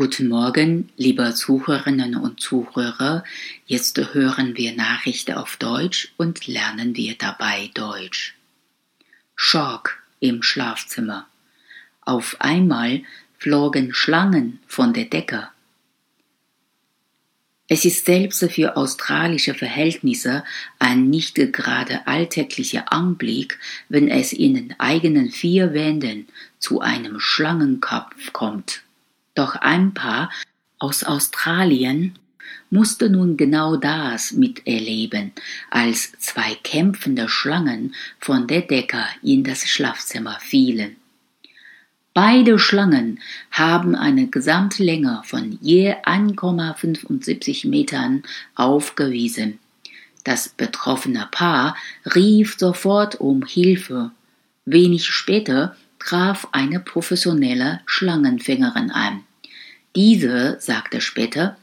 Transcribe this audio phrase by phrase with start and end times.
[0.00, 3.22] Guten Morgen, liebe Zuhörerinnen und Zuhörer.
[3.66, 8.34] Jetzt hören wir Nachrichten auf Deutsch und lernen wir dabei Deutsch.
[9.36, 11.26] Schock im Schlafzimmer.
[12.00, 13.02] Auf einmal
[13.36, 15.50] flogen Schlangen von der Decke.
[17.68, 20.44] Es ist selbst für australische Verhältnisse
[20.78, 23.58] ein nicht gerade alltäglicher Anblick,
[23.90, 26.26] wenn es in den eigenen vier Wänden
[26.58, 28.82] zu einem Schlangenkopf kommt.
[29.40, 30.28] Doch ein Paar
[30.78, 32.18] aus Australien
[32.68, 35.32] musste nun genau das miterleben,
[35.70, 40.96] als zwei kämpfende Schlangen von der Decke in das Schlafzimmer fielen.
[42.12, 43.18] Beide Schlangen
[43.50, 48.24] haben eine Gesamtlänge von je 1,75 Metern
[48.56, 49.58] aufgewiesen.
[50.22, 51.78] Das betroffene Paar
[52.14, 54.10] rief sofort um Hilfe.
[54.66, 59.24] Wenig später traf eine professionelle Schlangenfängerin ein.
[59.96, 61.56] Diese sagte später,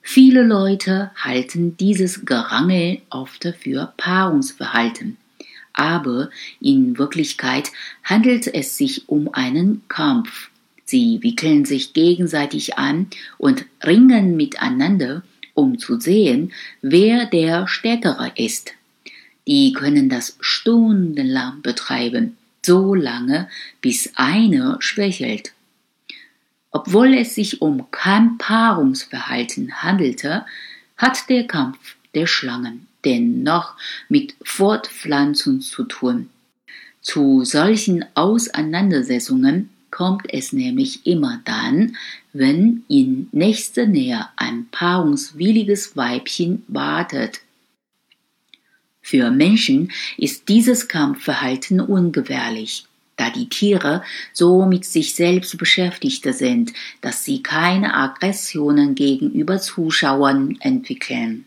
[0.00, 5.18] viele Leute halten dieses Gerangel oft für Paarungsverhalten,
[5.74, 7.70] aber in Wirklichkeit
[8.02, 10.48] handelt es sich um einen Kampf.
[10.86, 18.72] Sie wickeln sich gegenseitig an und ringen miteinander, um zu sehen, wer der Stärkere ist.
[19.46, 23.48] Die können das stundenlang betreiben, so lange,
[23.82, 25.52] bis einer schwächelt.
[26.70, 30.44] Obwohl es sich um kein Paarungsverhalten handelte,
[30.96, 33.74] hat der Kampf der Schlangen dennoch
[34.08, 36.28] mit Fortpflanzung zu tun.
[37.00, 41.96] Zu solchen Auseinandersetzungen kommt es nämlich immer dann,
[42.32, 47.40] wenn in nächster Nähe ein paarungswilliges Weibchen wartet.
[49.00, 52.87] Für Menschen ist dieses Kampfverhalten ungefährlich,
[53.18, 54.02] da die Tiere
[54.32, 61.44] so mit sich selbst beschäftigt sind, dass sie keine Aggressionen gegenüber Zuschauern entwickeln.